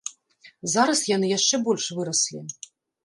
[0.75, 2.39] Зараз яны яшчэ больш выраслі.